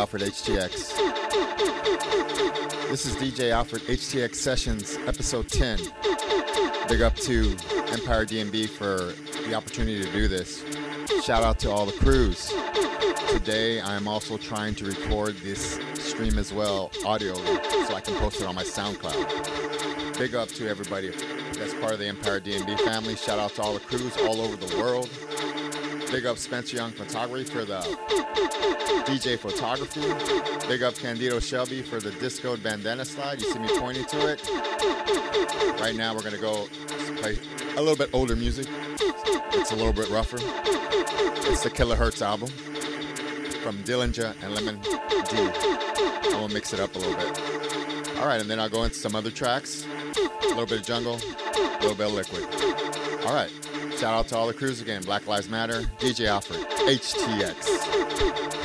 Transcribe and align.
Alfred 0.00 0.22
HTX. 0.22 0.96
This 2.88 3.04
is 3.04 3.16
DJ 3.16 3.50
Alfred 3.50 3.82
HTX 3.82 4.34
Sessions, 4.34 4.96
episode 5.04 5.46
10. 5.48 5.78
Big 6.88 7.02
up 7.02 7.14
to 7.16 7.54
Empire 7.92 8.24
DnB 8.24 8.70
for 8.70 9.12
the 9.46 9.52
opportunity 9.54 10.02
to 10.02 10.10
do 10.10 10.26
this. 10.26 10.64
Shout 11.22 11.42
out 11.42 11.58
to 11.58 11.70
all 11.70 11.84
the 11.84 11.92
crews. 11.92 12.50
Today, 13.28 13.80
I 13.80 13.94
am 13.94 14.08
also 14.08 14.38
trying 14.38 14.74
to 14.76 14.86
record 14.86 15.36
this 15.36 15.78
stream 15.96 16.38
as 16.38 16.50
well, 16.50 16.90
audio, 17.04 17.34
so 17.34 17.94
I 17.94 18.00
can 18.00 18.14
post 18.14 18.40
it 18.40 18.46
on 18.46 18.54
my 18.54 18.64
SoundCloud. 18.64 20.16
Big 20.18 20.34
up 20.34 20.48
to 20.48 20.66
everybody 20.66 21.10
that's 21.10 21.74
part 21.74 21.92
of 21.92 21.98
the 21.98 22.06
Empire 22.06 22.40
DnB 22.40 22.80
family. 22.86 23.16
Shout 23.16 23.38
out 23.38 23.54
to 23.56 23.62
all 23.62 23.74
the 23.74 23.80
crews 23.80 24.16
all 24.22 24.40
over 24.40 24.56
the 24.56 24.78
world. 24.78 25.10
Big 26.10 26.26
up 26.26 26.38
Spencer 26.38 26.76
Young 26.76 26.90
Photography 26.90 27.44
for 27.44 27.64
the 27.64 27.78
DJ 29.06 29.38
photography. 29.38 30.00
Big 30.66 30.82
up 30.82 30.96
Candido 30.96 31.38
Shelby 31.38 31.82
for 31.82 32.00
the 32.00 32.10
disco 32.18 32.56
bandana 32.56 33.04
slide. 33.04 33.40
You 33.40 33.52
see 33.52 33.60
me 33.60 33.68
pointing 33.78 34.04
to 34.06 34.26
it. 34.26 35.80
Right 35.80 35.94
now, 35.94 36.12
we're 36.12 36.22
going 36.22 36.34
to 36.34 36.40
go 36.40 36.66
play 37.20 37.38
a 37.76 37.80
little 37.80 37.96
bit 37.96 38.10
older 38.12 38.34
music. 38.34 38.66
It's 39.52 39.70
a 39.70 39.76
little 39.76 39.92
bit 39.92 40.10
rougher. 40.10 40.38
It's 40.40 41.62
the 41.62 41.70
Kilohertz 41.70 42.22
album 42.22 42.48
from 43.62 43.78
Dillinja 43.84 44.34
and 44.42 44.52
Lemon 44.54 44.80
D. 44.80 44.90
I'm 45.36 46.32
going 46.32 46.48
to 46.48 46.54
mix 46.54 46.72
it 46.72 46.80
up 46.80 46.92
a 46.96 46.98
little 46.98 47.14
bit. 47.14 48.18
All 48.18 48.26
right, 48.26 48.40
and 48.40 48.50
then 48.50 48.58
I'll 48.58 48.68
go 48.68 48.82
into 48.82 48.96
some 48.96 49.14
other 49.14 49.30
tracks. 49.30 49.86
A 49.86 50.48
little 50.48 50.66
bit 50.66 50.80
of 50.80 50.86
jungle, 50.86 51.14
a 51.14 51.78
little 51.80 51.94
bit 51.94 52.08
of 52.08 52.14
liquid. 52.14 52.44
All 53.26 53.32
right. 53.32 53.69
Shout 54.00 54.14
out 54.14 54.28
to 54.28 54.36
all 54.38 54.46
the 54.46 54.54
crews 54.54 54.80
again. 54.80 55.02
Black 55.02 55.26
Lives 55.26 55.50
Matter, 55.50 55.82
DJ 55.98 56.26
Alfred, 56.26 56.60
HTX. 56.88 58.59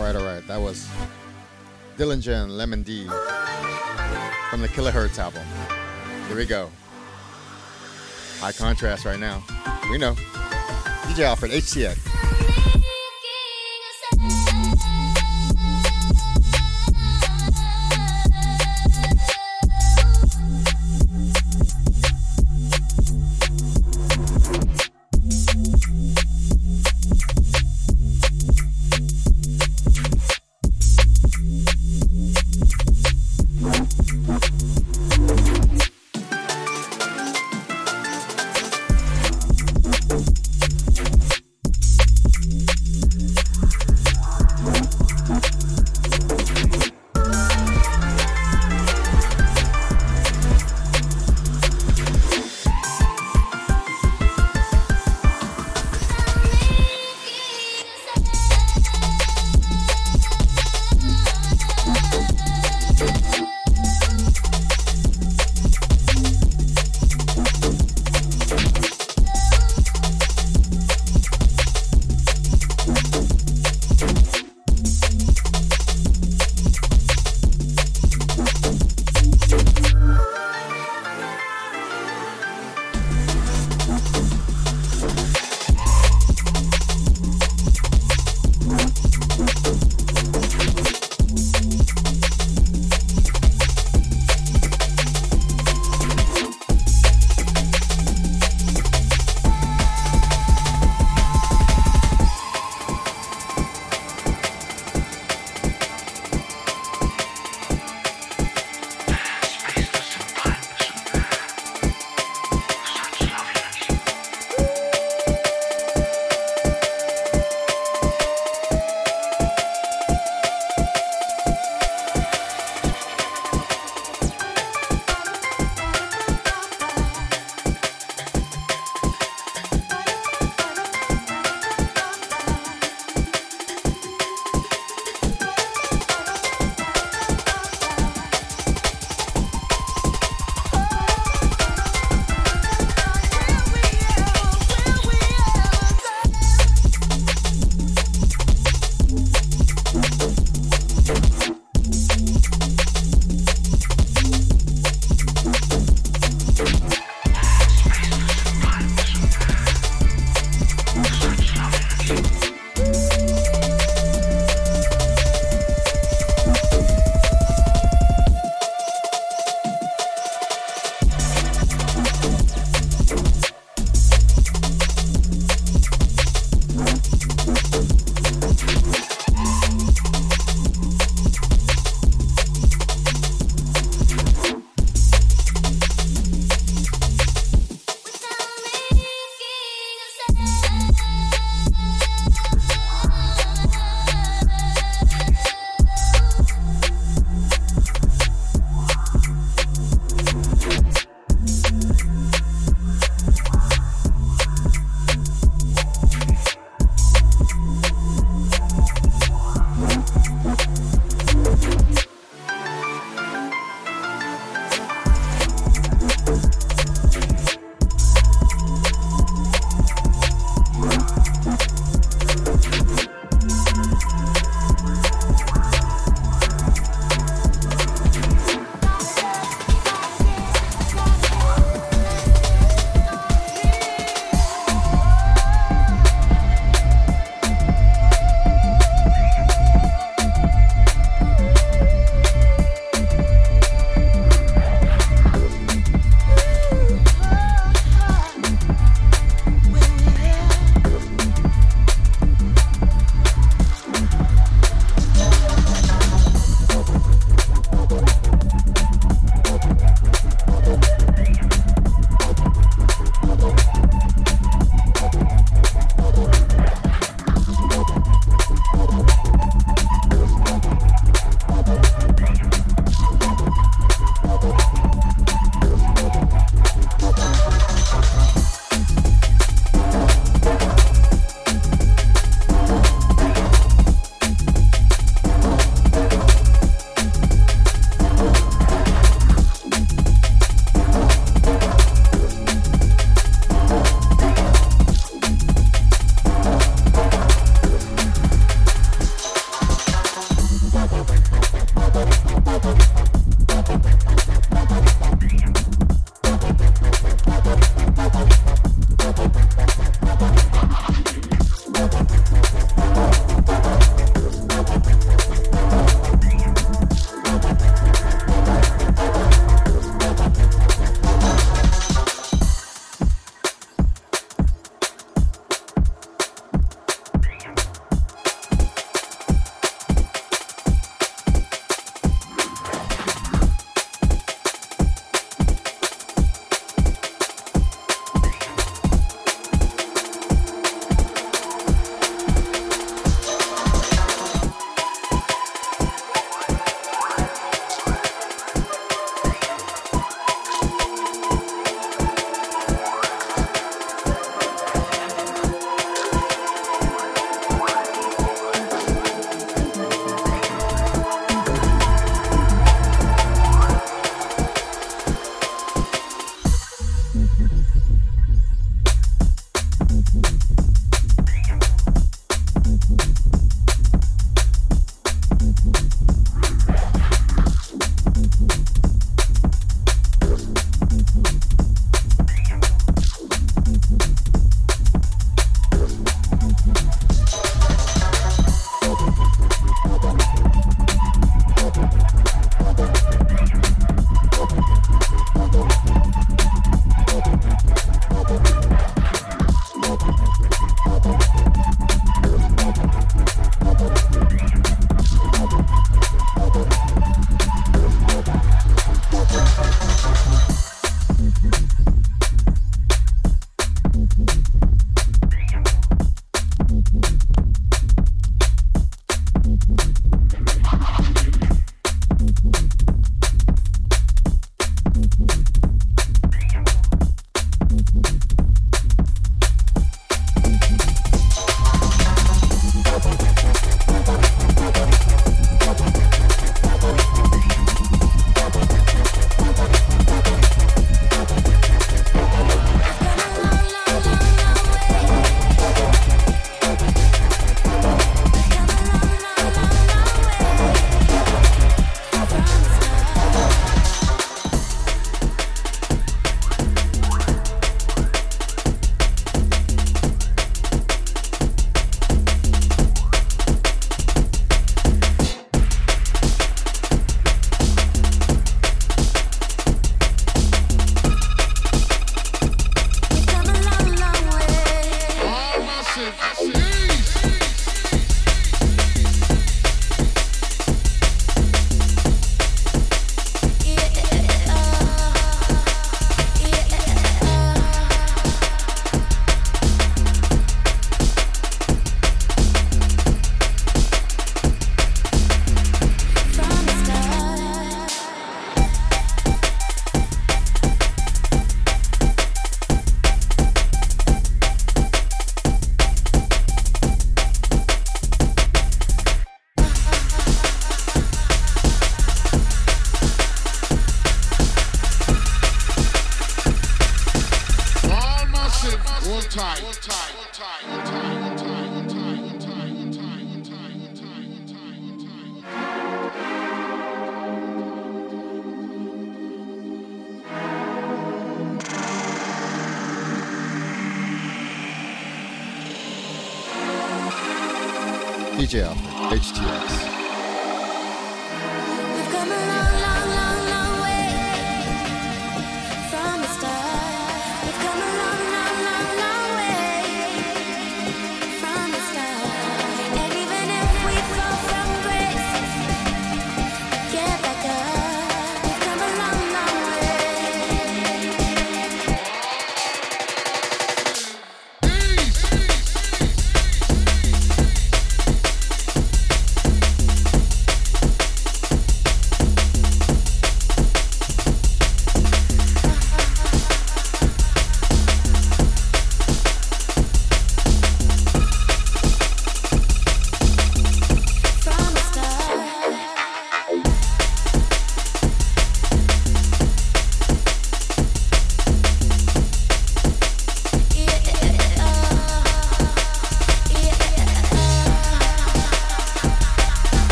All 0.00 0.06
right, 0.06 0.16
all 0.16 0.24
right. 0.24 0.46
That 0.46 0.58
was 0.58 0.88
Dillinja 1.98 2.44
and 2.44 2.56
Lemon 2.56 2.82
D 2.82 3.04
from 4.48 4.62
the 4.62 4.68
Kilohertz 4.68 5.18
album. 5.18 5.44
Here 6.26 6.38
we 6.38 6.46
go. 6.46 6.70
High 8.38 8.52
contrast 8.52 9.04
right 9.04 9.20
now. 9.20 9.44
We 9.90 9.98
know. 9.98 10.14
DJ 11.04 11.24
Alfred, 11.24 11.52
HTX. 11.52 12.29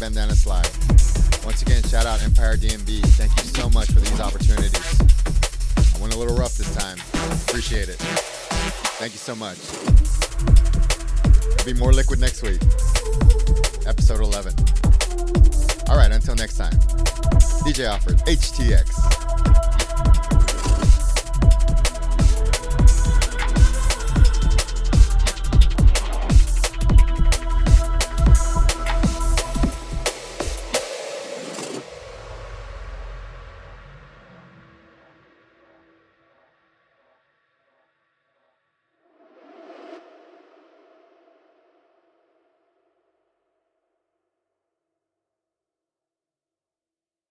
Bandana 0.00 0.34
slide. 0.34 0.68
Once 1.44 1.60
again, 1.60 1.82
shout 1.82 2.06
out 2.06 2.22
Empire 2.22 2.56
DnB. 2.56 3.04
Thank 3.20 3.36
you 3.36 3.44
so 3.44 3.68
much 3.68 3.88
for 3.88 4.00
these 4.00 4.18
opportunities. 4.18 5.00
I 5.94 6.00
went 6.00 6.14
a 6.14 6.18
little 6.18 6.34
rough 6.34 6.56
this 6.56 6.74
time. 6.74 6.96
Appreciate 7.46 7.90
it. 7.90 7.96
Thank 8.96 9.12
you 9.12 9.18
so 9.18 9.34
much. 9.36 9.58
There'll 11.50 11.74
be 11.74 11.78
more 11.78 11.92
liquid 11.92 12.18
next 12.18 12.42
week. 12.42 12.62
Episode 13.86 14.20
11. 14.20 14.54
All 15.90 15.96
right, 15.96 16.10
until 16.10 16.34
next 16.34 16.56
time. 16.56 16.72
DJ 17.62 17.84
Alfred, 17.84 18.16
HTX. 18.20 18.99